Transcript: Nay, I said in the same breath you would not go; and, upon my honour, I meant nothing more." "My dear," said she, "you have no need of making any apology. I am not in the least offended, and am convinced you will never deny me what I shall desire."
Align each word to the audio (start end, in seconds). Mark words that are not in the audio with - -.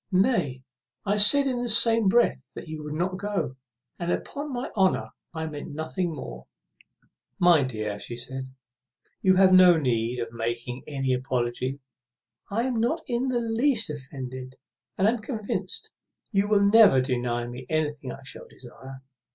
Nay, 0.11 0.63
I 1.05 1.17
said 1.17 1.45
in 1.45 1.61
the 1.61 1.69
same 1.69 2.07
breath 2.07 2.53
you 2.55 2.83
would 2.83 2.95
not 2.95 3.17
go; 3.19 3.55
and, 3.99 4.11
upon 4.11 4.51
my 4.51 4.71
honour, 4.75 5.11
I 5.31 5.45
meant 5.45 5.75
nothing 5.75 6.11
more." 6.11 6.47
"My 7.37 7.61
dear," 7.61 7.99
said 7.99 8.17
she, 8.17 8.41
"you 9.21 9.35
have 9.35 9.53
no 9.53 9.77
need 9.77 10.17
of 10.17 10.33
making 10.33 10.83
any 10.87 11.13
apology. 11.13 11.81
I 12.49 12.63
am 12.63 12.77
not 12.77 13.01
in 13.05 13.27
the 13.27 13.39
least 13.41 13.91
offended, 13.91 14.55
and 14.97 15.07
am 15.07 15.19
convinced 15.19 15.93
you 16.31 16.47
will 16.47 16.63
never 16.63 16.99
deny 16.99 17.45
me 17.45 17.67
what 17.69 18.15
I 18.19 18.23
shall 18.23 18.47
desire." 18.47 19.03